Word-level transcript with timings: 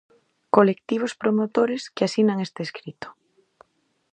Colectivos 0.55 1.13
promotores 1.21 1.81
que 1.95 2.03
asinan 2.07 2.37
este 2.45 2.59
escrito: 2.67 3.07